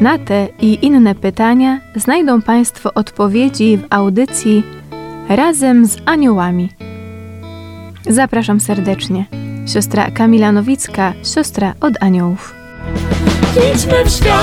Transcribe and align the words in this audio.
Na 0.00 0.18
te 0.18 0.48
i 0.60 0.78
inne 0.86 1.14
pytania 1.14 1.80
znajdą 1.96 2.42
Państwo 2.42 2.94
odpowiedzi 2.94 3.76
w 3.76 3.86
audycji 3.90 4.62
Razem 5.28 5.86
z 5.86 5.96
Aniołami. 6.06 6.70
Zapraszam 8.06 8.60
serdecznie. 8.60 9.24
Siostra 9.72 10.10
Kamila 10.10 10.52
Nowicka, 10.52 11.12
siostra 11.34 11.74
od 11.80 12.02
aniołów. 12.02 12.54
Idźmy 13.74 14.04
w 14.04 14.10
świat. 14.10 14.40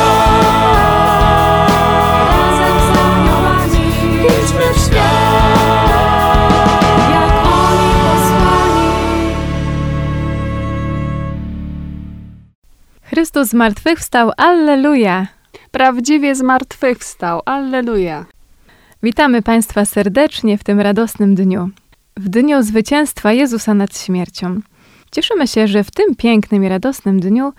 Razem 2.30 2.80
z 2.80 2.98
aniołami, 3.00 3.88
Idźmy 4.26 4.74
w 4.76 4.78
świat. 4.86 5.92
jak 7.12 7.46
oni 7.46 7.92
posłani. 8.04 9.34
Chrystus 13.04 13.48
zmartwychwstał, 13.48 14.32
Alleluja! 14.38 15.37
Prawdziwie 15.78 16.36
zmartwychwstał. 16.36 17.42
Alleluja. 17.46 18.26
Witamy 19.04 19.42
Państwa 19.42 19.86
serdecznie 19.86 20.58
w 20.58 20.64
tym 20.64 20.80
radosnym 20.80 21.36
dniu. 21.36 21.70
W 22.16 22.30
dniu 22.30 22.64
zwycięstwa 22.64 23.34
Jezusa 23.34 23.74
nad 23.74 23.98
śmiercią. 23.98 24.60
Cieszymy 25.12 25.48
się, 25.48 25.68
że 25.68 25.84
w 25.84 25.92
tym 25.92 26.16
pięknym 26.16 26.64
i 26.64 26.70
radosnym 26.70 27.20
dniu, 27.20 27.54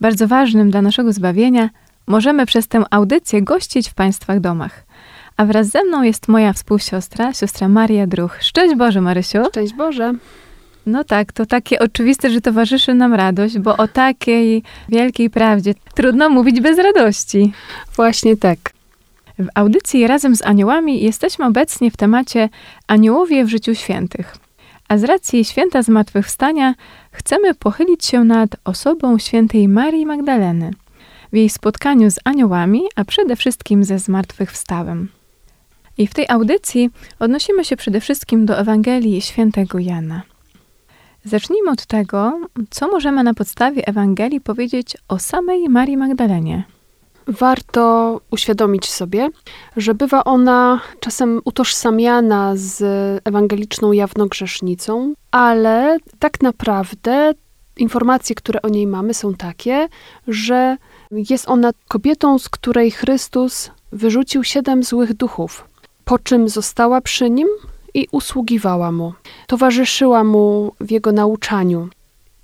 bardzo 0.00 0.28
ważnym 0.28 0.70
dla 0.70 0.82
naszego 0.82 1.12
zbawienia, 1.12 1.70
możemy 2.06 2.46
przez 2.46 2.68
tę 2.68 2.84
audycję 2.90 3.42
gościć 3.42 3.88
w 3.88 3.94
Państwa 3.94 4.40
domach. 4.40 4.84
A 5.36 5.44
wraz 5.44 5.66
ze 5.66 5.84
mną 5.84 6.02
jest 6.02 6.28
moja 6.28 6.52
współsiostra, 6.52 7.32
siostra 7.32 7.68
Maria 7.68 8.06
Druch. 8.06 8.42
Szczęść 8.42 8.74
Boże, 8.74 9.00
Marysiu. 9.00 9.44
Szczęść 9.48 9.74
Boże. 9.74 10.14
No 10.86 11.04
tak, 11.04 11.32
to 11.32 11.46
takie 11.46 11.78
oczywiste, 11.78 12.30
że 12.30 12.40
towarzyszy 12.40 12.94
nam 12.94 13.14
radość, 13.14 13.58
bo 13.58 13.76
o 13.76 13.88
takiej 13.88 14.62
wielkiej 14.88 15.30
prawdzie 15.30 15.74
trudno 15.94 16.28
mówić 16.28 16.60
bez 16.60 16.78
radości. 16.78 17.52
Właśnie 17.96 18.36
tak. 18.36 18.58
W 19.38 19.46
audycji 19.54 20.06
Razem 20.06 20.36
z 20.36 20.42
Aniołami 20.42 21.02
jesteśmy 21.02 21.46
obecnie 21.46 21.90
w 21.90 21.96
temacie 21.96 22.48
Aniołowie 22.86 23.44
w 23.44 23.48
życiu 23.48 23.74
świętych. 23.74 24.36
A 24.88 24.98
z 24.98 25.04
racji 25.04 25.44
święta 25.44 25.82
zmartwychwstania 25.82 26.74
chcemy 27.10 27.54
pochylić 27.54 28.04
się 28.04 28.24
nad 28.24 28.50
osobą 28.64 29.18
świętej 29.18 29.68
Marii 29.68 30.06
Magdaleny, 30.06 30.70
w 31.32 31.36
jej 31.36 31.48
spotkaniu 31.48 32.10
z 32.10 32.18
aniołami, 32.24 32.82
a 32.96 33.04
przede 33.04 33.36
wszystkim 33.36 33.84
ze 33.84 33.98
zmartwychwstałym. 33.98 35.08
I 35.98 36.06
w 36.06 36.14
tej 36.14 36.26
audycji 36.28 36.90
odnosimy 37.18 37.64
się 37.64 37.76
przede 37.76 38.00
wszystkim 38.00 38.46
do 38.46 38.58
Ewangelii 38.58 39.20
świętego 39.20 39.78
Jana. 39.78 40.22
Zacznijmy 41.24 41.70
od 41.70 41.86
tego, 41.86 42.40
co 42.70 42.88
możemy 42.88 43.22
na 43.22 43.34
podstawie 43.34 43.86
Ewangelii 43.86 44.40
powiedzieć 44.40 44.96
o 45.08 45.18
samej 45.18 45.68
Marii 45.68 45.96
Magdalenie. 45.96 46.64
Warto 47.26 48.20
uświadomić 48.30 48.90
sobie, 48.90 49.28
że 49.76 49.94
bywa 49.94 50.24
ona 50.24 50.80
czasem 51.00 51.40
utożsamiana 51.44 52.52
z 52.54 52.82
ewangeliczną 53.24 53.92
jawnogrzesznicą, 53.92 55.14
ale 55.30 55.98
tak 56.18 56.42
naprawdę 56.42 57.34
informacje, 57.76 58.34
które 58.36 58.62
o 58.62 58.68
niej 58.68 58.86
mamy, 58.86 59.14
są 59.14 59.34
takie, 59.34 59.88
że 60.28 60.76
jest 61.30 61.48
ona 61.48 61.70
kobietą, 61.88 62.38
z 62.38 62.48
której 62.48 62.90
Chrystus 62.90 63.70
wyrzucił 63.92 64.44
siedem 64.44 64.82
złych 64.82 65.14
duchów, 65.14 65.68
po 66.04 66.18
czym 66.18 66.48
została 66.48 67.00
przy 67.00 67.30
nim 67.30 67.48
i 67.94 68.06
usługiwała 68.12 68.92
mu. 68.92 69.12
Towarzyszyła 69.46 70.24
mu 70.24 70.72
w 70.80 70.90
jego 70.90 71.12
nauczaniu. 71.12 71.88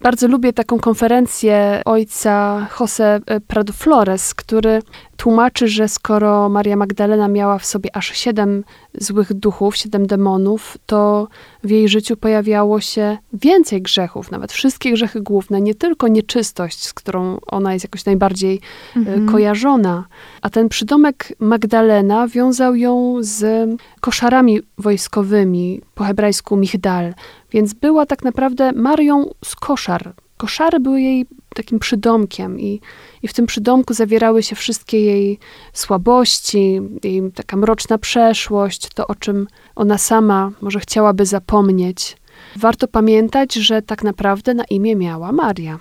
Bardzo 0.02 0.28
lubię 0.28 0.52
taką 0.52 0.78
konferencję 0.78 1.82
ojca 1.84 2.66
Jose 2.80 3.20
Prado 3.46 3.72
Flores, 3.72 4.34
który 4.34 4.82
tłumaczy, 5.20 5.68
że 5.68 5.88
skoro 5.88 6.48
Maria 6.48 6.76
Magdalena 6.76 7.28
miała 7.28 7.58
w 7.58 7.64
sobie 7.64 7.96
aż 7.96 8.16
siedem 8.16 8.64
złych 8.94 9.34
duchów, 9.34 9.76
siedem 9.76 10.06
demonów, 10.06 10.78
to 10.86 11.28
w 11.64 11.70
jej 11.70 11.88
życiu 11.88 12.16
pojawiało 12.16 12.80
się 12.80 13.18
więcej 13.32 13.82
grzechów, 13.82 14.30
nawet 14.30 14.52
wszystkie 14.52 14.92
grzechy 14.92 15.20
główne, 15.20 15.60
nie 15.60 15.74
tylko 15.74 16.08
nieczystość, 16.08 16.84
z 16.84 16.92
którą 16.94 17.38
ona 17.46 17.72
jest 17.72 17.84
jakoś 17.84 18.04
najbardziej 18.04 18.60
e, 18.96 19.00
kojarzona. 19.32 20.06
A 20.42 20.50
ten 20.50 20.68
przydomek 20.68 21.32
Magdalena 21.38 22.28
wiązał 22.28 22.74
ją 22.74 23.16
z 23.20 23.70
koszarami 24.00 24.60
wojskowymi, 24.78 25.80
po 25.94 26.04
hebrajsku 26.04 26.56
Michdal, 26.56 27.14
więc 27.52 27.74
była 27.74 28.06
tak 28.06 28.24
naprawdę 28.24 28.72
Marią 28.72 29.30
z 29.44 29.56
koszar. 29.56 30.14
Koszary 30.36 30.80
były 30.80 31.00
jej 31.00 31.26
takim 31.54 31.78
przydomkiem 31.78 32.60
i, 32.60 32.80
i 33.22 33.28
w 33.28 33.32
tym 33.32 33.46
przydomku 33.46 33.94
zawierały 33.94 34.42
się 34.42 34.56
wszystkie 34.56 35.00
jej 35.00 35.38
słabości, 35.72 36.80
jej 37.04 37.32
taka 37.32 37.56
mroczna 37.56 37.98
przeszłość, 37.98 38.88
to 38.94 39.06
o 39.06 39.14
czym 39.14 39.46
ona 39.76 39.98
sama 39.98 40.50
może 40.60 40.80
chciałaby 40.80 41.26
zapomnieć. 41.26 42.16
Warto 42.56 42.88
pamiętać, 42.88 43.54
że 43.54 43.82
tak 43.82 44.04
naprawdę 44.04 44.54
na 44.54 44.64
imię 44.64 44.96
miała 44.96 45.32
Maria. 45.32 45.78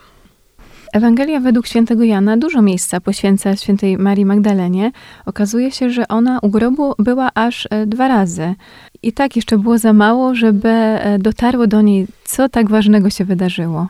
Ewangelia 0.94 1.40
według 1.40 1.68
świętego 1.68 2.04
Jana 2.04 2.38
dużo 2.38 2.62
miejsca 2.62 3.02
poświęca 3.02 3.56
świętej 3.56 3.98
Marii 3.98 4.26
Magdalenie. 4.26 4.92
Okazuje 5.26 5.72
się, 5.72 5.90
że 5.90 6.08
ona 6.08 6.40
u 6.42 6.50
grobu 6.50 6.94
była 7.00 7.30
aż 7.36 7.68
e, 7.70 7.86
dwa 7.86 8.08
razy. 8.08 8.56
I 9.04 9.14
tak 9.14 9.36
jeszcze 9.36 9.58
było 9.58 9.78
za 9.78 9.94
mało, 9.94 10.36
żeby 10.36 10.70
e, 10.70 11.20
dotarło 11.20 11.68
do 11.68 11.82
niej, 11.82 12.08
co 12.26 12.50
tak 12.50 12.70
ważnego 12.70 13.10
się 13.10 13.26
wydarzyło. 13.26 13.88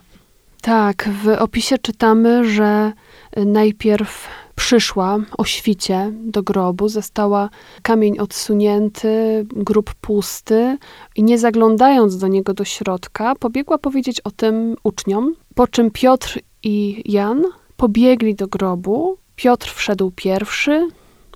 Tak, 0.61 1.09
w 1.23 1.27
opisie 1.27 1.77
czytamy, 1.77 2.49
że 2.49 2.93
y, 3.37 3.45
najpierw 3.45 4.27
przyszła 4.55 5.17
o 5.37 5.45
świcie 5.45 6.11
do 6.13 6.43
grobu, 6.43 6.89
została 6.89 7.49
kamień 7.81 8.19
odsunięty, 8.19 9.45
grób 9.55 9.93
pusty 9.93 10.77
i 11.15 11.23
nie 11.23 11.37
zaglądając 11.37 12.17
do 12.17 12.27
niego 12.27 12.53
do 12.53 12.65
środka, 12.65 13.35
pobiegła 13.35 13.77
powiedzieć 13.77 14.21
o 14.21 14.31
tym 14.31 14.75
uczniom, 14.83 15.35
po 15.55 15.67
czym 15.67 15.91
Piotr 15.91 16.39
i 16.63 17.03
Jan 17.05 17.43
pobiegli 17.77 18.35
do 18.35 18.47
grobu. 18.47 19.17
Piotr 19.35 19.73
wszedł 19.73 20.11
pierwszy, 20.15 20.87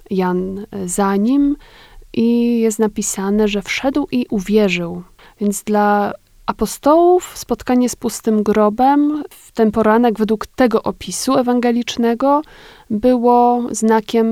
Jan 0.09 0.59
y, 0.59 0.89
za 0.89 1.15
nim 1.15 1.55
i 2.13 2.59
jest 2.59 2.79
napisane, 2.79 3.47
że 3.47 3.61
wszedł 3.61 4.07
i 4.11 4.25
uwierzył. 4.29 5.03
Więc 5.41 5.63
dla 5.63 6.13
apostołów 6.45 7.31
spotkanie 7.37 7.89
z 7.89 7.95
pustym 7.95 8.43
grobem 8.43 9.23
w 9.29 9.51
ten 9.51 9.71
poranek 9.71 10.17
według 10.17 10.47
tego 10.47 10.83
opisu 10.83 11.37
ewangelicznego 11.37 12.41
było 12.89 13.63
znakiem 13.71 14.27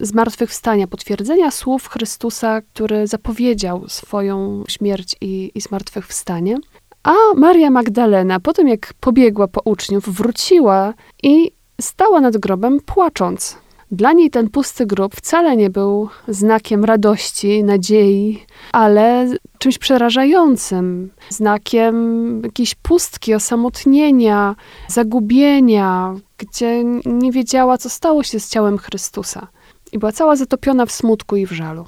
zmartwychwstania, 0.00 0.86
potwierdzenia 0.86 1.50
słów 1.50 1.88
Chrystusa, 1.88 2.60
który 2.60 3.06
zapowiedział 3.06 3.88
swoją 3.88 4.64
śmierć 4.68 5.16
i, 5.20 5.52
i 5.54 5.60
zmartwychwstanie. 5.60 6.56
A 7.02 7.14
Maria 7.36 7.70
Magdalena, 7.70 8.40
po 8.40 8.52
tym 8.52 8.68
jak 8.68 8.94
pobiegła 9.00 9.48
po 9.48 9.60
uczniów, 9.64 10.08
wróciła 10.08 10.94
i 11.22 11.50
stała 11.80 12.20
nad 12.20 12.36
grobem 12.36 12.80
płacząc. 12.80 13.58
Dla 13.92 14.12
niej 14.12 14.30
ten 14.30 14.50
pusty 14.50 14.86
grób 14.86 15.16
wcale 15.16 15.56
nie 15.56 15.70
był 15.70 16.08
znakiem 16.28 16.84
radości, 16.84 17.64
nadziei, 17.64 18.44
ale 18.72 19.28
czymś 19.58 19.78
przerażającym, 19.78 21.10
znakiem 21.28 21.94
jakiejś 22.42 22.74
pustki, 22.74 23.34
osamotnienia, 23.34 24.56
zagubienia, 24.88 26.14
gdzie 26.38 26.84
nie 27.06 27.32
wiedziała, 27.32 27.78
co 27.78 27.88
stało 27.90 28.22
się 28.22 28.40
z 28.40 28.48
ciałem 28.48 28.78
Chrystusa. 28.78 29.48
I 29.92 29.98
była 29.98 30.12
cała 30.12 30.36
zatopiona 30.36 30.86
w 30.86 30.92
smutku 30.92 31.36
i 31.36 31.46
w 31.46 31.52
żalu. 31.52 31.84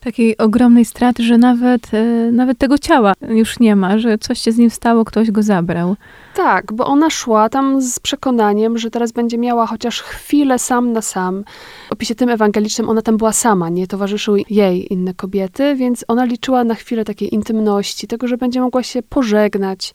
Takiej 0.00 0.38
ogromnej 0.38 0.84
straty, 0.84 1.22
że 1.22 1.38
nawet, 1.38 1.94
e, 1.94 2.32
nawet 2.32 2.58
tego 2.58 2.78
ciała 2.78 3.12
już 3.28 3.60
nie 3.60 3.76
ma, 3.76 3.98
że 3.98 4.18
coś 4.18 4.40
się 4.40 4.52
z 4.52 4.58
nim 4.58 4.70
stało, 4.70 5.04
ktoś 5.04 5.30
go 5.30 5.42
zabrał. 5.42 5.96
Tak, 6.34 6.72
bo 6.72 6.86
ona 6.86 7.10
szła 7.10 7.48
tam 7.48 7.82
z 7.82 7.98
przekonaniem, 7.98 8.78
że 8.78 8.90
teraz 8.90 9.12
będzie 9.12 9.38
miała 9.38 9.66
chociaż 9.66 10.02
chwilę 10.02 10.58
sam 10.58 10.92
na 10.92 11.02
sam. 11.02 11.44
W 11.88 11.92
opisie 11.92 12.14
tym 12.14 12.28
ewangelicznym 12.28 12.88
ona 12.88 13.02
tam 13.02 13.16
była 13.16 13.32
sama, 13.32 13.68
nie 13.68 13.86
towarzyszyły 13.86 14.42
jej 14.50 14.92
inne 14.92 15.14
kobiety, 15.14 15.76
więc 15.76 16.04
ona 16.08 16.24
liczyła 16.24 16.64
na 16.64 16.74
chwilę 16.74 17.04
takiej 17.04 17.34
intymności, 17.34 18.06
tego, 18.06 18.28
że 18.28 18.36
będzie 18.36 18.60
mogła 18.60 18.82
się 18.82 19.02
pożegnać 19.02 19.94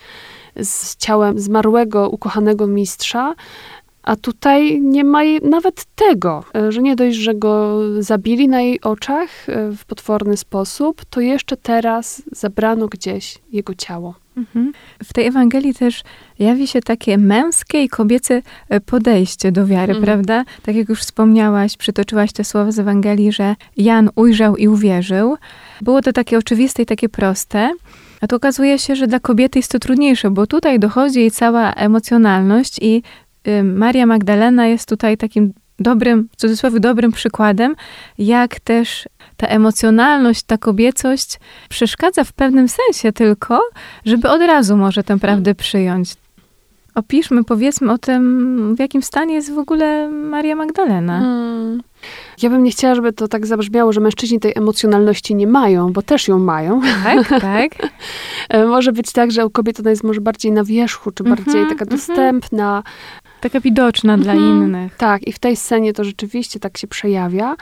z 0.55 0.97
ciałem 0.97 1.39
zmarłego, 1.39 2.09
ukochanego 2.09 2.67
mistrza, 2.67 3.35
A 4.03 4.15
tutaj 4.15 4.81
nie 4.81 5.03
ma 5.03 5.19
nawet 5.49 5.85
tego, 5.95 6.43
e, 6.55 6.71
że 6.71 6.81
nie 6.81 6.95
dość, 6.95 7.17
że 7.17 7.35
go 7.35 7.79
zabili 8.01 8.47
na 8.47 8.61
jej 8.61 8.81
oczach 8.81 9.49
e, 9.49 9.71
w 9.71 9.85
potworny 9.85 10.37
sposób, 10.37 11.01
to 11.09 11.21
jeszcze 11.21 11.57
teraz 11.57 12.21
zabrano 12.31 12.87
gdzieś 12.87 13.37
jego 13.51 13.75
ciało. 13.75 14.15
Mhm. 14.37 14.73
W 15.03 15.13
tej 15.13 15.27
Ewangelii 15.27 15.73
też 15.73 16.03
jawi 16.39 16.67
się 16.67 16.81
takie 16.81 17.17
męskie 17.17 17.83
i 17.83 17.89
kobiece 17.89 18.41
e, 18.69 18.79
podejście 18.79 19.51
do 19.51 19.65
wiary, 19.67 19.93
Mhm. 19.93 20.03
prawda? 20.05 20.43
Tak 20.63 20.75
jak 20.75 20.89
już 20.89 20.99
wspomniałaś, 21.01 21.77
przytoczyłaś 21.77 22.31
te 22.33 22.43
słowa 22.43 22.71
z 22.71 22.79
Ewangelii, 22.79 23.31
że 23.31 23.55
Jan 23.77 24.09
ujrzał 24.15 24.57
i 24.57 24.67
uwierzył. 24.67 25.37
Było 25.81 26.01
to 26.01 26.13
takie 26.13 26.37
oczywiste 26.37 26.83
i 26.83 26.85
takie 26.85 27.09
proste. 27.09 27.71
A 28.21 28.27
tu 28.27 28.35
okazuje 28.35 28.79
się, 28.79 28.95
że 28.95 29.07
dla 29.07 29.19
kobiety 29.19 29.59
jest 29.59 29.71
to 29.71 29.79
trudniejsze, 29.79 30.31
bo 30.31 30.47
tutaj 30.47 30.79
dochodzi 30.79 31.19
jej 31.19 31.31
cała 31.31 31.73
emocjonalność 31.73 32.79
i 32.81 33.03
Maria 33.63 34.05
Magdalena 34.05 34.67
jest 34.67 34.89
tutaj 34.89 35.17
takim 35.17 35.53
dobrym, 35.79 36.29
w 36.31 36.35
cudzysłowie 36.35 36.79
dobrym 36.79 37.11
przykładem, 37.11 37.75
jak 38.17 38.59
też 38.59 39.09
ta 39.37 39.47
emocjonalność, 39.47 40.43
ta 40.43 40.57
kobiecość 40.57 41.39
przeszkadza 41.69 42.23
w 42.23 42.33
pewnym 42.33 42.67
sensie 42.67 43.11
tylko, 43.11 43.61
żeby 44.05 44.29
od 44.29 44.41
razu 44.41 44.77
może 44.77 45.03
tę 45.03 45.19
prawdę 45.19 45.55
przyjąć. 45.55 46.15
Opiszmy, 46.95 47.43
powiedzmy 47.43 47.91
o 47.91 47.97
tym, 47.97 48.75
w 48.75 48.79
jakim 48.79 49.01
stanie 49.01 49.35
jest 49.35 49.53
w 49.53 49.57
ogóle 49.57 50.09
Maria 50.09 50.55
Magdalena. 50.55 51.19
Hmm. 51.19 51.81
Ja 52.41 52.49
bym 52.49 52.63
nie 52.63 52.71
chciała, 52.71 52.95
żeby 52.95 53.13
to 53.13 53.27
tak 53.27 53.45
zabrzmiało, 53.45 53.93
że 53.93 53.99
mężczyźni 53.99 54.39
tej 54.39 54.53
emocjonalności 54.55 55.35
nie 55.35 55.47
mają, 55.47 55.93
bo 55.93 56.01
też 56.01 56.27
ją 56.27 56.39
mają. 56.39 56.81
Tak, 57.03 57.29
tak. 57.41 57.91
E, 58.49 58.65
Może 58.65 58.91
być 58.91 59.11
tak, 59.11 59.31
że 59.31 59.45
u 59.45 59.49
kobiet 59.49 59.79
ona 59.79 59.89
jest 59.89 60.03
może 60.03 60.21
bardziej 60.21 60.51
na 60.51 60.63
wierzchu, 60.63 61.11
czy 61.11 61.23
bardziej 61.23 61.63
taka 61.63 61.71
mhm. 61.71 61.89
dostępna. 61.89 62.83
Taka 63.43 63.59
widoczna 63.59 64.17
dla 64.17 64.33
Mhm. 64.33 64.51
innych. 64.51 64.95
Tak, 64.97 65.27
i 65.27 65.31
w 65.31 65.39
tej 65.39 65.55
scenie 65.55 65.93
to 65.93 66.03
rzeczywiście 66.03 66.59
tak 66.59 66.77
się 66.77 66.87
przejawia, 66.87 67.55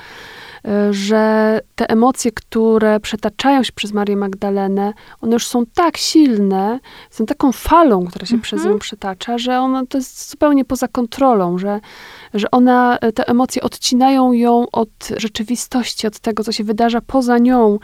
e, 0.67 0.93
że 0.93 1.59
te 1.75 1.89
emocje, 1.89 2.31
które 2.31 2.99
przetaczają 2.99 3.63
się 3.63 3.71
przez 3.75 3.93
Marię 3.93 4.15
Magdalenę, 4.15 4.93
one 5.21 5.33
już 5.33 5.47
są 5.47 5.63
tak 5.73 5.97
silne, 5.97 6.79
są 7.09 7.25
taką 7.25 7.51
falą, 7.51 8.05
która 8.05 8.25
się 8.25 8.41
przez 8.41 8.57
Mhm. 8.57 8.73
nią 8.75 8.79
przetacza, 8.79 9.37
że 9.37 9.59
ona 9.59 9.85
to 9.85 9.97
jest 9.97 10.29
zupełnie 10.31 10.65
poza 10.65 10.87
kontrolą, 10.87 11.57
że, 11.57 11.79
że 12.33 12.51
ona, 12.51 12.97
e, 13.01 13.11
te 13.11 13.27
emocje 13.27 13.61
odcinają 13.61 14.31
ją 14.33 14.65
od 14.71 14.89
rzeczywistości, 15.17 16.07
od 16.07 16.19
tego, 16.19 16.43
co 16.43 16.51
się 16.51 16.63
wydarza 16.63 17.01
poza 17.01 17.37
nią, 17.37 17.79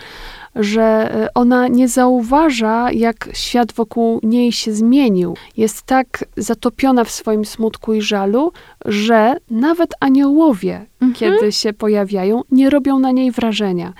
że 0.59 0.81
e, 0.83 1.33
ona 1.33 1.67
nie 1.67 1.87
zauważa, 1.87 2.91
jak 2.91 3.29
świat 3.33 3.71
wokół 3.73 4.19
niej 4.23 4.51
się 4.51 4.73
zmienił. 4.73 5.33
Jest 5.57 5.81
tak 5.81 6.25
zatopiona 6.37 7.03
w 7.03 7.11
swoim 7.11 7.45
smutku 7.45 7.93
i 7.93 8.01
żalu, 8.01 8.51
że 8.85 9.35
nawet 9.51 9.93
aniołowie, 9.99 10.85
Mhm. 11.01 11.13
kiedy 11.13 11.51
się 11.51 11.73
pojawiają, 11.73 12.41
nie 12.51 12.69
robią 12.69 12.99
na 12.99 13.11
niej 13.11 13.31
wrażenia. 13.31 13.93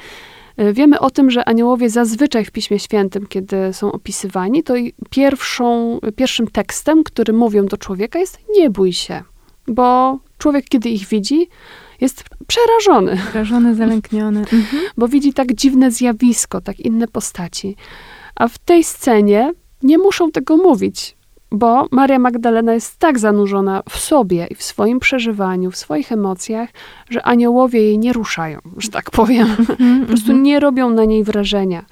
E, 0.57 0.73
Wiemy 0.73 0.99
o 0.99 1.09
tym, 1.09 1.31
że 1.31 1.45
aniołowie 1.49 1.89
zazwyczaj 1.89 2.45
w 2.45 2.51
Piśmie 2.51 2.79
Świętym, 2.79 3.25
kiedy 3.27 3.73
są 3.73 3.91
opisywani, 3.91 4.63
to 4.63 4.73
pierwszą, 5.09 5.99
pierwszym 6.15 6.47
tekstem, 6.47 7.03
który 7.03 7.33
mówią 7.33 7.65
do 7.65 7.77
człowieka 7.77 8.19
jest 8.19 8.39
nie 8.57 8.69
bój 8.69 8.93
się, 8.93 9.23
bo 9.67 10.19
człowiek, 10.37 10.65
kiedy 10.69 10.89
ich 10.89 11.07
widzi, 11.07 11.47
jest 12.01 12.23
przerażony 12.47 13.15
Wrażony, 13.31 13.75
zalękniony. 13.75 14.39
Mhm. 14.53 14.83
bo 14.97 15.07
widzi 15.07 15.33
tak 15.33 15.53
dziwne 15.53 15.91
zjawisko, 15.91 16.61
tak 16.61 16.79
inne 16.79 17.07
postaci. 17.07 17.75
A 18.35 18.47
w 18.47 18.57
tej 18.57 18.83
scenie 18.83 19.53
nie 19.83 19.97
muszą 19.97 20.31
tego 20.31 20.57
mówić, 20.57 21.17
bo 21.51 21.87
Maria 21.91 22.19
Magdalena 22.19 22.73
jest 22.73 22.97
tak 22.99 23.19
zanurzona 23.19 23.83
w 23.89 23.99
sobie 23.99 24.47
i 24.49 24.55
w 24.55 24.63
swoim 24.63 24.99
przeżywaniu, 24.99 25.71
w 25.71 25.77
swoich 25.77 26.11
emocjach, 26.11 26.69
że 27.09 27.23
aniołowie 27.23 27.81
jej 27.81 27.99
nie 27.99 28.13
ruszają, 28.13 28.59
że 28.77 28.89
tak 28.89 29.11
powiem. 29.11 29.47
Mhm, 29.59 30.01
Po 30.01 30.07
prostu 30.07 30.27
mhm. 30.27 30.43
nie 30.43 30.59
robią 30.59 30.89
na 30.89 31.05
niej 31.05 31.23
wrażenia. 31.23 31.85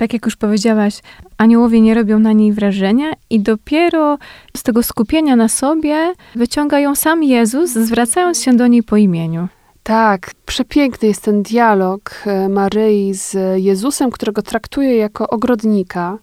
Tak 0.00 0.12
jak 0.12 0.24
już 0.24 0.36
powiedziałaś, 0.36 1.00
aniołowie 1.38 1.80
nie 1.80 1.94
robią 1.94 2.18
na 2.18 2.32
niej 2.32 2.52
wrażenia 2.52 3.12
i 3.30 3.40
dopiero 3.40 4.18
z 4.56 4.62
tego 4.62 4.82
skupienia 4.82 5.36
na 5.36 5.48
sobie 5.48 6.12
wyciąga 6.34 6.80
ją 6.80 6.94
sam 6.94 7.22
Jezus, 7.22 7.70
zwracając 7.70 8.42
się 8.42 8.56
do 8.56 8.66
niej 8.66 8.82
po 8.82 8.96
imieniu. 8.96 9.48
Tak, 9.82 10.30
przepiękny 10.46 11.08
jest 11.08 11.22
ten 11.22 11.42
dialog 11.42 12.10
e, 12.26 12.48
Maryi 12.48 13.14
z 13.14 13.36
Jezusem, 13.56 14.10
którego 14.10 14.42
traktuje 14.42 14.96
jako 14.96 15.28
ogrodnika. 15.28 16.18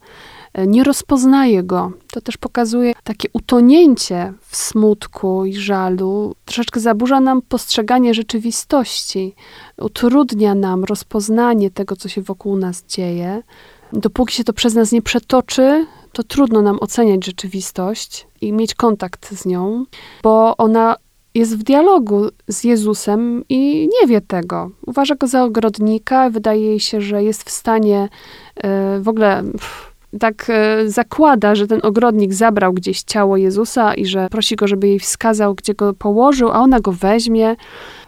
E, 0.58 0.68
Nie 0.68 0.84
rozpoznaje 0.84 1.64
go. 1.64 1.92
To 2.12 2.22
też 2.22 2.38
pokazuje 2.38 2.94
takie 3.04 3.30
utonięcie 3.34 4.34
w 4.42 4.56
smutku 4.56 5.46
i 5.46 5.56
żalu. 5.56 6.36
Troszeczkę 6.46 6.80
zaburza 6.80 7.20
nam 7.20 7.42
postrzeganie 7.42 8.14
rzeczywistości. 8.14 9.36
Utrudnia 9.78 10.56
nam 10.56 10.84
rozpoznanie 10.84 11.72
tego, 11.72 11.96
co 11.96 12.10
się 12.10 12.22
wokół 12.22 12.58
nas 12.58 12.84
dzieje. 12.86 13.44
Dopóki 13.94 14.36
się 14.36 14.44
to 14.44 14.54
przez 14.54 14.76
nas 14.76 14.92
nie 14.92 15.02
przetoczy, 15.02 15.86
to 16.12 16.24
trudno 16.24 16.62
nam 16.62 16.78
oceniać 16.82 17.26
rzeczywistość 17.26 18.28
i 18.42 18.52
mieć 18.54 18.76
kontakt 18.76 19.32
z 19.34 19.46
nią, 19.46 19.86
bo 20.24 20.58
ona 20.58 20.96
jest 21.34 21.58
w 21.58 21.64
dialogu 21.64 22.30
z 22.48 22.64
Jezusem 22.64 23.44
i 23.50 23.90
nie 24.02 24.08
wie 24.08 24.22
tego. 24.22 24.70
Uważa 24.88 25.16
go 25.16 25.28
za 25.28 25.44
ogrodnika, 25.44 26.30
wydaje 26.30 26.62
jej 26.62 26.80
się, 26.80 27.02
że 27.02 27.24
jest 27.24 27.44
w 27.44 27.52
stanie 27.52 28.10
e, 28.56 29.00
w 29.00 29.08
ogóle 29.08 29.44
tak 30.20 30.46
e, 30.50 30.90
zakłada, 30.90 31.56
że 31.56 31.68
ten 31.68 31.80
ogrodnik 31.84 32.34
zabrał 32.34 32.74
gdzieś 32.74 33.02
ciało 33.02 33.38
Jezusa 33.38 33.94
i 33.94 34.06
że 34.06 34.28
prosi 34.32 34.56
go, 34.56 34.68
żeby 34.68 34.88
jej 34.88 35.00
wskazał, 35.00 35.56
gdzie 35.56 35.74
go 35.74 35.94
położył, 35.94 36.50
a 36.52 36.60
ona 36.60 36.80
go 36.80 36.92
weźmie. 36.92 37.56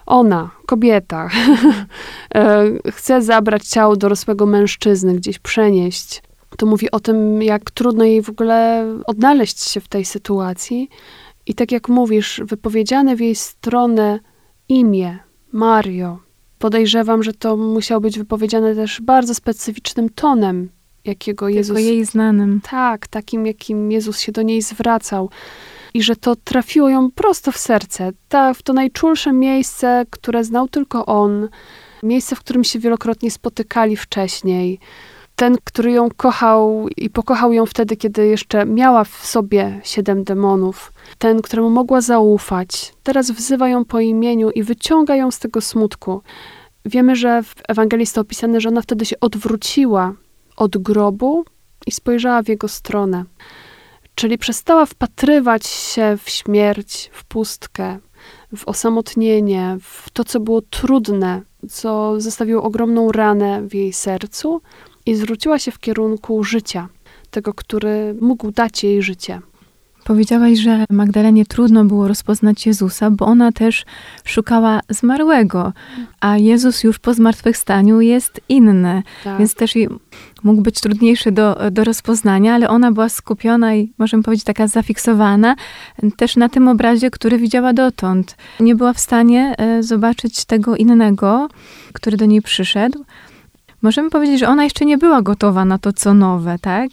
Ona, 0.05 0.49
kobieta, 0.65 1.29
e, 2.35 2.65
chce 2.91 3.21
zabrać 3.21 3.67
ciało 3.67 3.95
dorosłego 3.95 4.45
mężczyzny, 4.45 5.13
gdzieś 5.13 5.39
przenieść. 5.39 6.23
To 6.57 6.65
mówi 6.65 6.91
o 6.91 6.99
tym, 6.99 7.41
jak 7.41 7.71
trudno 7.71 8.03
jej 8.03 8.21
w 8.21 8.29
ogóle 8.29 8.85
odnaleźć 9.05 9.61
się 9.61 9.79
w 9.79 9.87
tej 9.87 10.05
sytuacji. 10.05 10.89
I 11.45 11.53
tak 11.53 11.71
jak 11.71 11.89
mówisz, 11.89 12.41
wypowiedziane 12.45 13.15
w 13.15 13.19
jej 13.19 13.35
stronę 13.35 14.19
imię 14.69 15.19
Mario, 15.51 16.19
podejrzewam, 16.59 17.23
że 17.23 17.33
to 17.33 17.57
musiało 17.57 18.01
być 18.01 18.17
wypowiedziane 18.17 18.75
też 18.75 19.01
bardzo 19.01 19.33
specyficznym 19.33 20.09
tonem, 20.09 20.69
jakiego 21.05 21.49
Jezus. 21.49 21.75
Tylko 21.75 21.89
jej 21.89 22.05
znanym. 22.05 22.61
Tak, 22.69 23.07
takim, 23.07 23.45
jakim 23.45 23.91
Jezus 23.91 24.19
się 24.19 24.31
do 24.31 24.41
niej 24.41 24.61
zwracał. 24.61 25.29
I 25.93 26.03
że 26.03 26.15
to 26.15 26.35
trafiło 26.35 26.89
ją 26.89 27.11
prosto 27.11 27.51
w 27.51 27.57
serce, 27.57 28.11
tak, 28.29 28.57
w 28.57 28.63
to 28.63 28.73
najczulsze 28.73 29.33
miejsce, 29.33 30.05
które 30.09 30.43
znał 30.43 30.67
tylko 30.67 31.05
on, 31.05 31.49
miejsce, 32.03 32.35
w 32.35 32.39
którym 32.39 32.63
się 32.63 32.79
wielokrotnie 32.79 33.31
spotykali 33.31 33.97
wcześniej. 33.97 34.79
Ten, 35.35 35.57
który 35.63 35.91
ją 35.91 36.09
kochał 36.17 36.87
i 36.97 37.09
pokochał 37.09 37.53
ją 37.53 37.65
wtedy, 37.65 37.97
kiedy 37.97 38.27
jeszcze 38.27 38.65
miała 38.65 39.03
w 39.03 39.25
sobie 39.25 39.81
siedem 39.83 40.23
demonów. 40.23 40.93
Ten, 41.17 41.41
któremu 41.41 41.69
mogła 41.69 42.01
zaufać. 42.01 42.93
Teraz 43.03 43.31
wzywa 43.31 43.69
ją 43.69 43.85
po 43.85 43.99
imieniu 43.99 44.49
i 44.49 44.63
wyciąga 44.63 45.15
ją 45.15 45.31
z 45.31 45.39
tego 45.39 45.61
smutku. 45.61 46.21
Wiemy, 46.85 47.15
że 47.15 47.43
w 47.43 47.55
Ewangelii 47.67 48.01
jest 48.01 48.15
to 48.15 48.21
opisane, 48.21 48.61
że 48.61 48.69
ona 48.69 48.81
wtedy 48.81 49.05
się 49.05 49.19
odwróciła 49.19 50.13
od 50.59 50.77
grobu 50.77 51.45
i 51.87 51.91
spojrzała 51.91 52.43
w 52.43 52.47
jego 52.47 52.67
stronę. 52.67 53.23
Czyli 54.15 54.37
przestała 54.37 54.85
wpatrywać 54.85 55.67
się 55.67 56.17
w 56.23 56.29
śmierć, 56.29 57.09
w 57.13 57.25
pustkę, 57.25 57.99
w 58.55 58.67
osamotnienie, 58.67 59.77
w 59.81 60.09
to, 60.09 60.23
co 60.23 60.39
było 60.39 60.61
trudne, 60.61 61.41
co 61.69 62.21
zostawiło 62.21 62.63
ogromną 62.63 63.11
ranę 63.11 63.61
w 63.61 63.73
jej 63.73 63.93
sercu 63.93 64.61
i 65.05 65.15
zwróciła 65.15 65.59
się 65.59 65.71
w 65.71 65.79
kierunku 65.79 66.43
życia, 66.43 66.87
tego, 67.31 67.53
który 67.53 68.15
mógł 68.21 68.51
dać 68.51 68.83
jej 68.83 69.01
życie. 69.01 69.41
Powiedziałaś, 70.09 70.57
że 70.57 70.85
Magdalenie 70.89 71.45
trudno 71.45 71.85
było 71.85 72.07
rozpoznać 72.07 72.65
Jezusa, 72.65 73.11
bo 73.11 73.25
ona 73.25 73.51
też 73.51 73.85
szukała 74.23 74.79
zmarłego, 74.89 75.73
a 76.19 76.37
Jezus 76.37 76.83
już 76.83 76.99
po 76.99 77.13
zmartwychwstaniu 77.13 78.01
jest 78.01 78.41
inny, 78.49 79.03
Tak. 79.23 79.39
więc 79.39 79.55
też 79.55 79.75
jej 79.75 79.87
mógł 80.43 80.61
być 80.61 80.81
trudniejszy 80.81 81.31
do, 81.31 81.57
do 81.71 81.83
rozpoznania, 81.83 82.53
ale 82.53 82.69
ona 82.69 82.91
była 82.91 83.09
skupiona 83.09 83.75
i 83.75 83.91
możemy 83.97 84.23
powiedzieć 84.23 84.45
taka 84.45 84.67
zafiksowana 84.67 85.55
też 86.17 86.35
na 86.35 86.49
tym 86.49 86.67
obrazie, 86.67 87.11
który 87.11 87.37
widziała 87.37 87.73
dotąd. 87.73 88.35
Nie 88.59 88.75
była 88.75 88.93
w 88.93 88.99
stanie 88.99 89.55
e, 89.57 89.83
zobaczyć 89.83 90.45
tego 90.45 90.75
innego, 90.75 91.49
który 91.93 92.17
do 92.17 92.25
niej 92.25 92.41
przyszedł. 92.41 93.05
Możemy 93.81 94.09
powiedzieć, 94.09 94.39
że 94.39 94.47
ona 94.47 94.63
jeszcze 94.63 94.85
nie 94.85 94.97
była 94.97 95.21
gotowa 95.21 95.65
na 95.65 95.77
to, 95.77 95.93
co 95.93 96.13
nowe, 96.13 96.55
tak? 96.61 96.89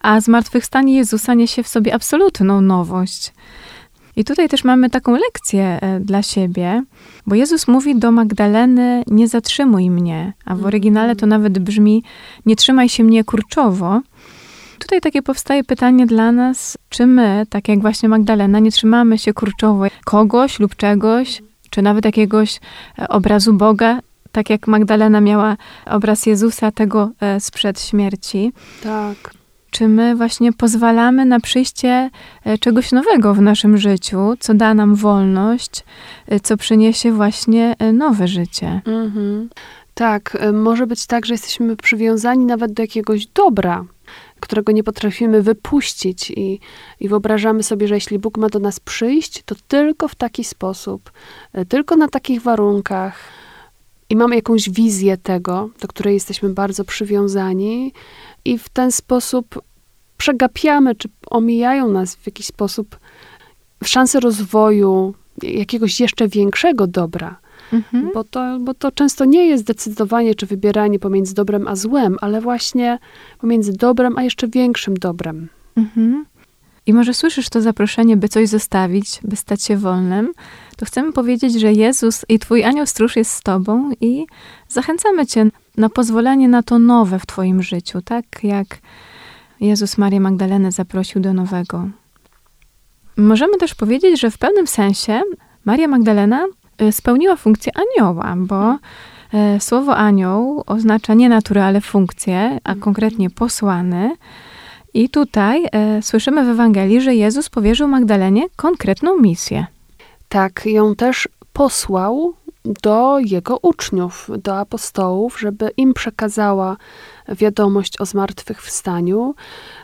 A 0.00 0.20
zmartwychwstanie 0.20 0.96
Jezusa 0.96 1.34
niesie 1.34 1.62
w 1.62 1.68
sobie 1.68 1.94
absolutną 1.94 2.60
nowość. 2.60 3.32
I 4.16 4.24
tutaj 4.24 4.48
też 4.48 4.64
mamy 4.64 4.90
taką 4.90 5.12
lekcję 5.12 5.78
e, 5.80 6.00
dla 6.00 6.22
siebie, 6.22 6.82
bo 7.26 7.34
Jezus 7.34 7.68
mówi 7.68 7.98
do 7.98 8.12
Magdaleny: 8.12 9.02
Nie 9.06 9.28
zatrzymuj 9.28 9.90
mnie, 9.90 10.32
a 10.44 10.54
w 10.54 10.66
oryginale 10.66 11.16
to 11.16 11.26
nawet 11.26 11.58
brzmi: 11.58 12.04
Nie 12.46 12.56
trzymaj 12.56 12.88
się 12.88 13.04
mnie 13.04 13.24
kurczowo. 13.24 14.00
Tutaj 14.78 14.90
tutaj 14.90 15.12
takie 15.12 15.22
powstaje 15.22 15.64
pytanie 15.64 16.06
dla 16.06 16.32
nas, 16.32 16.78
czy 16.88 17.06
my, 17.06 17.46
tak 17.50 17.68
jak 17.68 17.80
właśnie 17.80 18.08
Magdalena, 18.08 18.58
nie 18.58 18.70
trzymamy 18.70 19.18
się 19.18 19.32
kurczowo 19.32 19.84
kogoś 20.04 20.60
lub 20.60 20.76
czegoś, 20.76 21.42
czy 21.70 21.82
nawet 21.82 22.04
jakiegoś 22.04 22.60
e, 22.98 23.08
obrazu 23.08 23.52
Boga, 23.52 23.98
tak 24.32 24.50
jak 24.50 24.66
Magdalena 24.66 25.20
miała 25.20 25.56
obraz 25.86 26.26
Jezusa, 26.26 26.70
tego 26.72 27.10
e, 27.20 27.40
sprzed 27.40 27.80
śmierci. 27.80 28.52
Tak. 28.82 29.16
Czy 29.70 29.88
my 29.88 30.16
właśnie 30.16 30.52
pozwalamy 30.52 31.24
na 31.24 31.40
przyjście 31.40 32.10
e, 32.44 32.58
czegoś 32.58 32.92
nowego 32.92 33.34
w 33.34 33.40
naszym 33.40 33.78
życiu, 33.78 34.34
co 34.40 34.54
da 34.54 34.74
nam 34.74 34.94
wolność, 34.94 35.84
e, 36.28 36.40
co 36.40 36.56
przyniesie 36.56 37.12
właśnie 37.12 37.74
nowe 37.92 38.28
życie? 38.28 38.80
Mhm. 38.86 39.48
Tak, 39.94 40.38
może 40.52 40.86
być 40.86 41.06
tak, 41.06 41.26
że 41.26 41.34
jesteśmy 41.34 41.76
przywiązani 41.76 42.44
nawet 42.44 42.72
do 42.72 42.82
jakiegoś 42.82 43.26
dobra, 43.26 43.84
którego 44.40 44.72
nie 44.72 44.84
potrafimy 44.84 45.42
wypuścić 45.42 46.30
i, 46.30 46.60
i 47.00 47.08
wyobrażamy 47.08 47.62
sobie, 47.62 47.88
że 47.88 47.94
jeśli 47.94 48.18
Bóg 48.18 48.38
ma 48.38 48.48
do 48.48 48.58
nas 48.58 48.80
przyjść, 48.80 49.42
to 49.42 49.54
tylko 49.68 50.08
w 50.08 50.14
taki 50.14 50.44
sposób, 50.44 51.12
tylko 51.68 51.96
na 51.96 52.08
takich 52.08 52.42
warunkach. 52.42 53.39
I 54.10 54.16
mamy 54.16 54.36
jakąś 54.36 54.70
wizję 54.70 55.16
tego, 55.16 55.70
do 55.80 55.88
której 55.88 56.14
jesteśmy 56.14 56.48
bardzo 56.48 56.84
przywiązani, 56.84 57.92
i 58.44 58.58
w 58.58 58.68
ten 58.68 58.92
sposób 58.92 59.62
przegapiamy, 60.16 60.94
czy 60.94 61.08
omijają 61.26 61.88
nas 61.88 62.16
w 62.16 62.26
jakiś 62.26 62.46
sposób 62.46 62.98
szanse 63.84 64.20
rozwoju 64.20 65.14
jakiegoś 65.42 66.00
jeszcze 66.00 66.28
większego 66.28 66.86
dobra. 66.86 67.40
Mhm. 67.72 68.10
Bo 68.14 68.24
to, 68.24 68.58
bo 68.60 68.74
to 68.74 68.92
często 68.92 69.24
nie 69.24 69.46
jest 69.46 69.64
decydowanie 69.64 70.34
czy 70.34 70.46
wybieranie 70.46 70.98
pomiędzy 70.98 71.34
dobrem 71.34 71.68
a 71.68 71.76
złem, 71.76 72.16
ale 72.20 72.40
właśnie 72.40 72.98
pomiędzy 73.38 73.72
dobrem 73.72 74.18
a 74.18 74.22
jeszcze 74.22 74.48
większym 74.48 74.94
dobrem. 74.94 75.48
Mhm. 75.76 76.26
I 76.90 76.94
może 76.94 77.14
słyszysz 77.14 77.48
to 77.48 77.60
zaproszenie, 77.60 78.16
by 78.16 78.28
coś 78.28 78.48
zostawić, 78.48 79.20
by 79.22 79.36
stać 79.36 79.62
się 79.62 79.76
wolnym, 79.76 80.32
to 80.76 80.86
chcemy 80.86 81.12
powiedzieć, 81.12 81.60
że 81.60 81.72
Jezus 81.72 82.24
i 82.28 82.38
Twój 82.38 82.64
anioł 82.64 82.86
stróż 82.86 83.16
jest 83.16 83.30
z 83.30 83.42
Tobą 83.42 83.90
i 84.00 84.26
zachęcamy 84.68 85.26
Cię 85.26 85.46
na 85.76 85.88
pozwolenie 85.88 86.48
na 86.48 86.62
to 86.62 86.78
nowe 86.78 87.18
w 87.18 87.26
Twoim 87.26 87.62
życiu, 87.62 88.02
tak 88.02 88.24
jak 88.42 88.78
Jezus 89.60 89.98
Marię 89.98 90.20
Magdalenę 90.20 90.72
zaprosił 90.72 91.20
do 91.20 91.32
nowego. 91.32 91.88
Możemy 93.16 93.56
też 93.56 93.74
powiedzieć, 93.74 94.20
że 94.20 94.30
w 94.30 94.38
pewnym 94.38 94.66
sensie 94.66 95.22
Maria 95.64 95.88
Magdalena 95.88 96.46
y, 96.82 96.92
spełniła 96.92 97.36
funkcję 97.36 97.72
anioła, 97.74 98.34
bo 98.36 98.78
e, 99.34 99.60
słowo 99.60 99.96
anioł 99.96 100.64
oznacza 100.66 101.14
nie 101.14 101.28
naturę, 101.28 101.64
ale 101.64 101.80
funkcję, 101.80 102.58
a 102.64 102.74
konkretnie 102.74 103.30
posłany. 103.30 104.16
I 104.94 105.08
tutaj 105.08 105.66
e, 105.72 106.02
słyszymy 106.02 106.44
w 106.44 106.48
Ewangelii, 106.48 107.00
że 107.00 107.14
Jezus 107.14 107.48
powierzył 107.48 107.88
Magdalenie 107.88 108.42
konkretną 108.56 109.18
misję. 109.18 109.66
Tak, 110.28 110.62
ją 110.66 110.94
też 110.94 111.28
posłał 111.52 112.34
do 112.64 113.18
jego 113.18 113.58
uczniów, 113.62 114.30
do 114.42 114.58
apostołów, 114.58 115.40
żeby 115.40 115.70
im 115.76 115.94
przekazała 115.94 116.76
wiadomość 117.28 118.00
o 118.00 118.06
zmartwychwstaniu. 118.06 119.34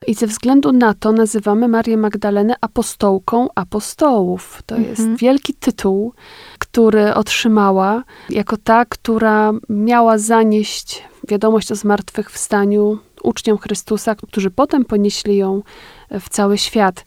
I 0.07 0.15
ze 0.15 0.27
względu 0.27 0.73
na 0.73 0.95
to 0.95 1.13
nazywamy 1.13 1.69
Marię 1.69 1.97
Magdalenę 1.97 2.55
apostołką 2.61 3.49
apostołów. 3.55 4.63
To 4.67 4.77
Mhm. 4.77 4.91
jest 4.91 5.21
wielki 5.21 5.55
tytuł, 5.55 6.13
który 6.59 7.15
otrzymała 7.15 8.03
jako 8.31 8.57
ta, 8.57 8.85
która 8.85 9.53
miała 9.69 10.19
zanieść 10.19 11.05
wiadomość 11.29 11.73
o 11.73 11.75
zmartwychwstaniu 11.75 12.99
uczniom 13.23 13.59
Chrystusa, 13.59 14.15
którzy 14.15 14.51
potem 14.51 14.85
ponieśli 14.85 15.37
ją 15.37 15.63
w 16.11 16.29
cały 16.29 16.59
świat. 16.59 17.05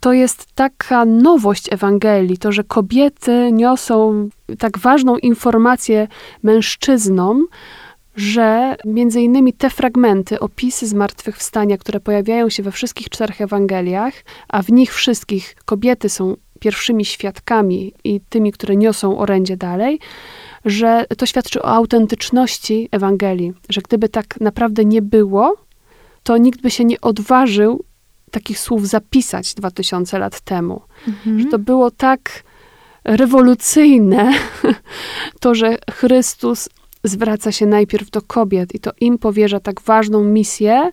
To 0.00 0.12
jest 0.12 0.46
taka 0.54 1.04
nowość 1.04 1.72
Ewangelii, 1.72 2.38
to, 2.38 2.52
że 2.52 2.64
kobiety 2.64 3.52
niosą 3.52 4.28
tak 4.58 4.78
ważną 4.78 5.16
informację 5.16 6.08
mężczyznom, 6.42 7.46
że 8.16 8.76
między 8.84 9.20
innymi 9.20 9.52
te 9.52 9.70
fragmenty, 9.70 10.40
opisy 10.40 10.86
zmartwychwstania, 10.86 11.78
które 11.78 12.00
pojawiają 12.00 12.48
się 12.48 12.62
we 12.62 12.72
wszystkich 12.72 13.08
czterech 13.08 13.40
Ewangeliach, 13.40 14.14
a 14.48 14.62
w 14.62 14.72
nich 14.72 14.94
wszystkich 14.94 15.56
kobiety 15.64 16.08
są 16.08 16.36
pierwszymi 16.60 17.04
świadkami 17.04 17.92
i 18.04 18.20
tymi, 18.28 18.52
które 18.52 18.76
niosą 18.76 19.18
orędzie 19.18 19.56
dalej, 19.56 19.98
że 20.64 21.06
to 21.18 21.26
świadczy 21.26 21.62
o 21.62 21.66
autentyczności 21.66 22.88
Ewangelii, 22.90 23.52
że 23.68 23.80
gdyby 23.80 24.08
tak 24.08 24.40
naprawdę 24.40 24.84
nie 24.84 25.02
było, 25.02 25.56
to 26.22 26.36
nikt 26.36 26.60
by 26.60 26.70
się 26.70 26.84
nie 26.84 27.00
odważył 27.00 27.84
takich 28.30 28.58
słów 28.58 28.88
zapisać 28.88 29.54
2000 29.54 30.18
lat 30.18 30.40
temu. 30.40 30.82
Że 31.38 31.44
to 31.44 31.58
było 31.58 31.90
tak 31.90 32.42
rewolucyjne, 33.04 34.32
to, 35.40 35.54
że 35.54 35.76
Chrystus 35.90 36.68
zwraca 37.04 37.52
się 37.52 37.66
najpierw 37.66 38.10
do 38.10 38.22
kobiet 38.22 38.74
i 38.74 38.80
to 38.80 38.90
im 39.00 39.18
powierza 39.18 39.60
tak 39.60 39.80
ważną 39.80 40.24
misję, 40.24 40.90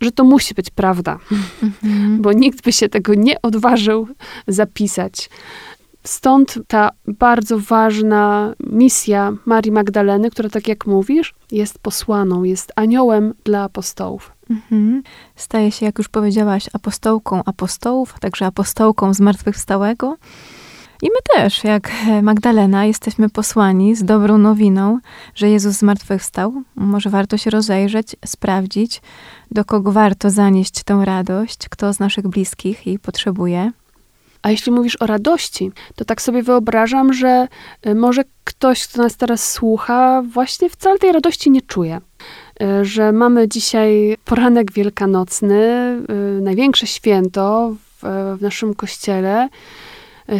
że 0.00 0.12
to 0.12 0.24
musi 0.24 0.54
być 0.54 0.70
prawda, 0.70 1.18
Mhm. 1.62 2.22
bo 2.22 2.32
nikt 2.32 2.64
by 2.64 2.72
się 2.72 2.88
tego 2.88 3.14
nie 3.14 3.42
odważył 3.42 4.08
zapisać. 4.46 5.30
Stąd 6.04 6.58
ta 6.68 6.90
bardzo 7.06 7.58
ważna 7.58 8.54
misja 8.60 9.32
Marii 9.46 9.72
Magdaleny, 9.72 10.30
która, 10.30 10.48
tak 10.48 10.68
jak 10.68 10.86
mówisz, 10.86 11.34
jest 11.52 11.78
posłaną, 11.78 12.42
jest 12.42 12.72
aniołem 12.76 13.34
dla 13.44 13.62
apostołów. 13.62 14.32
Mhm. 14.50 15.02
Staje 15.36 15.72
się, 15.72 15.86
jak 15.86 15.98
już 15.98 16.08
powiedziałaś, 16.08 16.66
apostołką 16.72 17.44
apostołów, 17.44 18.12
a 18.16 18.18
także 18.18 18.46
apostołką 18.46 19.14
zmartwychwstałego. 19.14 20.16
I 21.02 21.06
my 21.06 21.36
też, 21.36 21.64
jak 21.64 21.90
Magdalena, 22.22 22.84
jesteśmy 22.84 23.28
posłani 23.30 23.96
z 23.96 24.04
dobrą 24.04 24.38
nowiną, 24.38 24.98
że 25.34 25.50
Jezus 25.50 25.74
zmartwychwstał. 25.74 26.52
Może 26.76 27.10
warto 27.10 27.38
się 27.38 27.50
rozejrzeć, 27.50 28.16
sprawdzić, 28.26 29.02
do 29.50 29.64
kogo 29.64 29.92
warto 29.92 30.30
zanieść 30.30 30.82
tę 30.82 31.02
radość, 31.04 31.68
kto 31.68 31.92
z 31.92 31.98
naszych 31.98 32.28
bliskich 32.28 32.86
jej 32.86 32.98
potrzebuje. 32.98 33.72
A 34.42 34.50
jeśli 34.50 34.72
mówisz 34.72 34.96
o 35.00 35.06
radości, 35.06 35.72
to 35.96 36.04
tak 36.04 36.22
sobie 36.22 36.42
wyobrażam, 36.42 37.12
że 37.12 37.48
y, 37.86 37.94
może 37.94 38.24
ktoś, 38.44 38.86
kto 38.86 39.02
nas 39.02 39.16
teraz 39.16 39.52
słucha, 39.52 40.22
właśnie 40.22 40.70
wcale 40.70 40.98
tej 40.98 41.12
radości 41.12 41.50
nie 41.50 41.62
czuje. 41.62 42.00
Y, 42.62 42.84
Że 42.84 43.12
mamy 43.12 43.48
dzisiaj 43.48 44.16
poranek 44.24 44.72
wielkanocny, 44.72 45.96
największe 46.40 46.86
święto 46.86 47.74
w, 48.02 48.04
w 48.38 48.42
naszym 48.42 48.74
kościele, 48.74 49.48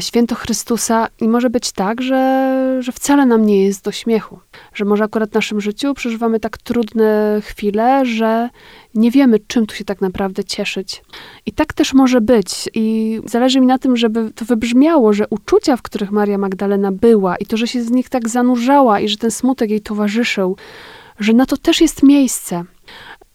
święto 0.01 0.35
Chrystusa, 0.35 1.09
i 1.21 1.29
może 1.29 1.51
być 1.51 1.73
tak, 1.73 2.03
że, 2.03 2.77
że 2.81 2.93
wcale 2.93 3.27
nam 3.27 3.47
nie 3.47 3.65
jest 3.65 3.85
do 3.85 3.93
śmiechu. 3.93 4.39
Że 4.75 4.85
może 4.85 5.05
akurat 5.05 5.31
w 5.31 5.35
naszym 5.35 5.61
życiu 5.61 5.95
przeżywamy 5.95 6.41
tak 6.41 6.59
trudne 6.59 7.41
chwile, 7.45 8.07
że 8.07 8.49
nie 8.95 9.11
wiemy, 9.11 9.39
czym 9.47 9.67
tu 9.67 9.75
się 9.75 9.85
tak 9.85 10.01
naprawdę 10.01 10.45
cieszyć. 10.45 11.03
I 11.47 11.53
tak 11.53 11.73
też 11.73 11.95
może 11.95 12.21
być. 12.21 12.69
I 12.75 13.21
zależy 13.25 13.61
mi 13.61 13.67
na 13.67 13.79
tym, 13.79 13.97
żeby 13.97 14.31
to 14.35 14.45
wybrzmiało, 14.45 15.13
że 15.13 15.29
uczucia, 15.31 15.77
w 15.77 15.83
których 15.83 16.11
Maria 16.11 16.39
Magdalena 16.39 16.93
była 16.93 17.37
i 17.37 17.47
to, 17.47 17.57
że 17.57 17.67
się 17.67 17.83
z 17.83 17.91
nich 17.91 18.09
tak 18.09 18.29
zanurzała 18.29 19.01
i 19.01 19.09
że 19.09 19.17
ten 19.17 19.31
smutek 19.31 19.71
jej 19.71 19.81
towarzyszył, 19.81 20.57
że 21.19 21.33
na 21.33 21.47
to 21.47 21.57
też 21.57 21.81
jest 21.81 22.03
miejsce. 22.03 22.65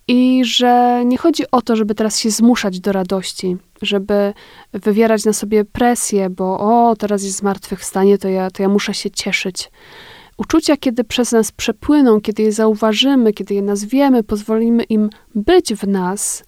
I 0.07 0.45
że 0.45 1.03
nie 1.05 1.17
chodzi 1.17 1.43
o 1.51 1.61
to, 1.61 1.75
żeby 1.75 1.95
teraz 1.95 2.19
się 2.19 2.29
zmuszać 2.29 2.79
do 2.79 2.91
radości, 2.91 3.57
żeby 3.81 4.33
wywierać 4.73 5.25
na 5.25 5.33
sobie 5.33 5.65
presję, 5.65 6.29
bo 6.29 6.59
o, 6.59 6.95
teraz 6.95 7.23
jest 7.23 7.37
zmartwychwstanie, 7.37 8.17
to 8.17 8.29
ja, 8.29 8.51
to 8.51 8.63
ja 8.63 8.69
muszę 8.69 8.93
się 8.93 9.11
cieszyć. 9.11 9.71
Uczucia, 10.37 10.77
kiedy 10.77 11.03
przez 11.03 11.31
nas 11.31 11.51
przepłyną, 11.51 12.21
kiedy 12.21 12.43
je 12.43 12.51
zauważymy, 12.51 13.33
kiedy 13.33 13.53
je 13.53 13.61
nazwiemy, 13.61 14.23
pozwolimy 14.23 14.83
im 14.83 15.09
być 15.35 15.73
w 15.73 15.87
nas 15.87 16.43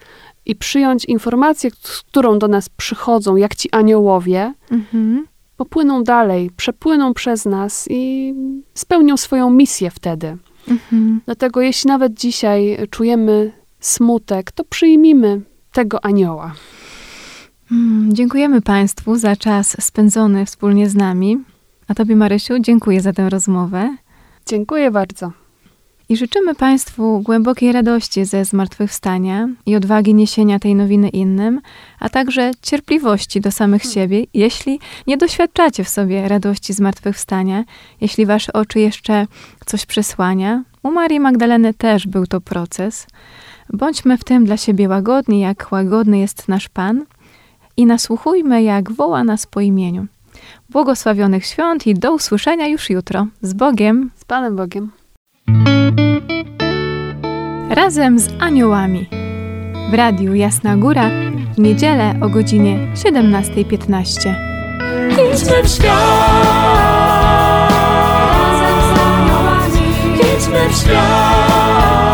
i 0.45 0.55
przyjąć 0.55 1.05
informację, 1.05 1.69
z 1.81 2.01
którą 2.01 2.39
do 2.39 2.47
nas 2.47 2.69
przychodzą, 2.69 3.35
jak 3.35 3.55
ci 3.55 3.71
aniołowie, 3.71 4.53
Mhm. 4.71 5.27
popłyną 5.57 6.03
dalej, 6.03 6.51
przepłyną 6.57 7.13
przez 7.13 7.45
nas 7.45 7.87
i 7.89 8.33
spełnią 8.73 9.17
swoją 9.17 9.49
misję 9.49 9.91
wtedy. 9.91 10.37
Mhm. 10.69 11.21
Dlatego 11.25 11.62
jeśli 11.62 11.88
nawet 11.88 12.13
dzisiaj 12.13 12.77
czujemy 12.89 13.51
smutek, 13.79 14.51
to 14.51 14.63
przyjmijmy 14.63 15.41
tego 15.71 16.05
anioła. 16.05 16.53
Mm, 17.71 18.13
Dziękujemy 18.13 18.62
Państwu 18.62 19.15
za 19.15 19.36
czas 19.36 19.77
spędzony 19.83 20.45
wspólnie 20.45 20.89
z 20.89 20.95
nami. 20.95 21.38
A 21.88 21.93
Tobie, 21.93 22.15
Marysiu, 22.15 22.59
dziękuję 22.59 23.01
za 23.01 23.13
tę 23.13 23.29
rozmowę. 23.29 23.97
Dziękuję 24.45 24.91
bardzo. 24.91 25.31
I 26.09 26.17
życzymy 26.17 26.55
Państwu 26.55 27.19
głębokiej 27.19 27.71
radości 27.71 28.25
ze 28.25 28.45
zmartwychwstania 28.45 29.49
i 29.65 29.75
odwagi 29.75 30.13
niesienia 30.13 30.59
tej 30.59 30.75
nowiny 30.75 31.09
innym, 31.09 31.61
a 31.99 32.09
także 32.09 32.51
cierpliwości 32.61 33.41
do 33.41 33.51
samych 33.51 33.83
siebie, 33.83 34.25
jeśli 34.33 34.79
nie 35.07 35.17
doświadczacie 35.17 35.83
w 35.83 35.89
sobie 35.89 36.27
radości 36.27 36.73
zmartwychwstania, 36.73 37.63
jeśli 38.01 38.25
Wasze 38.25 38.53
oczy 38.53 38.79
jeszcze 38.79 39.27
coś 39.65 39.85
przesłania. 39.85 40.63
U 40.83 40.91
Marii 40.91 41.19
Magdaleny 41.19 41.73
też 41.73 42.07
był 42.07 42.27
to 42.27 42.41
proces, 42.41 43.07
Bądźmy 43.73 44.17
w 44.17 44.23
tym 44.23 44.45
dla 44.45 44.57
siebie 44.57 44.89
łagodni, 44.89 45.39
jak 45.39 45.71
łagodny 45.71 46.19
jest 46.19 46.47
nasz 46.47 46.69
Pan 46.69 47.05
i 47.77 47.85
nasłuchujmy, 47.85 48.63
jak 48.63 48.91
woła 48.91 49.23
nas 49.23 49.45
po 49.45 49.61
imieniu. 49.61 50.05
Błogosławionych 50.69 51.45
świąt 51.45 51.87
i 51.87 51.93
do 51.93 52.13
usłyszenia 52.13 52.67
już 52.67 52.89
jutro. 52.89 53.27
Z 53.41 53.53
Bogiem, 53.53 54.11
Z 54.15 54.25
Panem 54.25 54.55
Bogiem. 54.55 54.91
Razem 57.69 58.19
z 58.19 58.29
aniołami. 58.39 59.09
W 59.91 59.93
radiu 59.93 60.36
Jasna 60.36 60.77
Góra 60.77 61.09
w 61.55 61.59
niedzielę 61.59 62.15
o 62.21 62.29
godzinie 62.29 62.77
17.15. 62.93 64.36
Idźmy 65.12 65.63
w 65.63 65.67
świat, 65.67 65.97
Razem 68.31 68.81
z 68.81 69.00
aniołami 69.00 69.81
idźmy 70.38 70.69
w 70.69 70.75
świat. 70.75 72.06